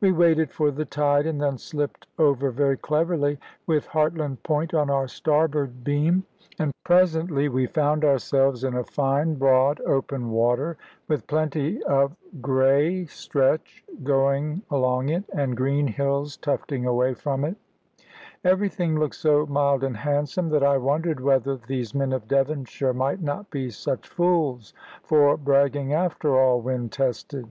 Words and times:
We 0.00 0.10
waited 0.10 0.50
for 0.52 0.70
the 0.70 0.86
tide, 0.86 1.26
and 1.26 1.38
then 1.38 1.58
slipped 1.58 2.06
over 2.18 2.50
very 2.50 2.78
cleverly, 2.78 3.38
with 3.66 3.88
Hartland 3.88 4.42
Point 4.42 4.72
on 4.72 4.88
our 4.88 5.06
starboard 5.06 5.84
beam; 5.84 6.24
and 6.58 6.72
presently 6.82 7.50
we 7.50 7.66
found 7.66 8.02
ourselves 8.02 8.64
in 8.64 8.72
a 8.74 8.84
fine 8.84 9.34
broad 9.34 9.82
open 9.82 10.30
water, 10.30 10.78
with 11.08 11.26
plenty 11.26 11.82
of 11.82 12.16
grey 12.40 13.04
stretch 13.04 13.84
going 14.02 14.62
along 14.70 15.10
it, 15.10 15.24
and 15.34 15.58
green 15.58 15.88
hills 15.88 16.38
tufting 16.38 16.86
away 16.86 17.12
from 17.12 17.44
it. 17.44 17.56
Everything 18.44 18.98
looked 18.98 19.16
so 19.16 19.44
mild 19.44 19.84
and 19.84 19.98
handsome, 19.98 20.48
that 20.48 20.64
I 20.64 20.78
wondered 20.78 21.20
whether 21.20 21.54
these 21.58 21.94
men 21.94 22.14
of 22.14 22.26
Devonshire 22.28 22.94
might 22.94 23.20
not 23.20 23.50
be 23.50 23.68
such 23.68 24.08
fools 24.08 24.72
for 25.02 25.36
bragging 25.36 25.92
after 25.92 26.34
all, 26.34 26.62
when 26.62 26.88
tested. 26.88 27.46